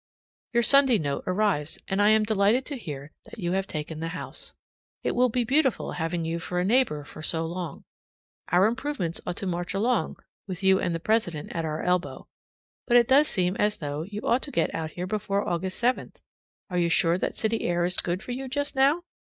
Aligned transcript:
Your 0.53 0.63
Sunday 0.63 0.97
note 0.97 1.23
arrives, 1.27 1.77
and 1.87 2.01
I 2.01 2.09
am 2.09 2.23
delighted 2.23 2.65
to 2.65 2.75
hear 2.75 3.11
that 3.25 3.37
you 3.37 3.51
have 3.51 3.67
taken 3.67 3.99
the 3.99 4.07
house. 4.17 4.55
It 5.03 5.11
will 5.11 5.29
be 5.29 5.43
beautiful 5.43 5.91
having 5.91 6.25
you 6.25 6.39
for 6.39 6.59
a 6.59 6.65
neighbor 6.65 7.03
for 7.03 7.21
so 7.21 7.45
long. 7.45 7.83
Our 8.51 8.65
improvements 8.65 9.21
ought 9.27 9.37
to 9.37 9.45
march 9.45 9.75
along, 9.75 10.17
with 10.47 10.63
you 10.63 10.79
and 10.79 10.95
the 10.95 10.99
president 10.99 11.51
at 11.55 11.65
our 11.65 11.83
elbow. 11.83 12.27
But 12.87 12.97
it 12.97 13.07
does 13.07 13.27
seem 13.27 13.55
as 13.57 13.77
though, 13.77 14.01
you 14.01 14.21
ought 14.23 14.41
to 14.41 14.49
get 14.49 14.73
out 14.73 14.89
here 14.89 15.05
before 15.05 15.47
August 15.47 15.77
7. 15.77 16.13
Are 16.71 16.79
you 16.79 16.89
sure 16.89 17.19
that 17.19 17.35
city 17.37 17.61
air 17.61 17.85
is 17.85 17.97
good 17.97 18.23
for 18.23 18.31
you 18.31 18.47
just 18.47 18.75
now? 18.75 19.03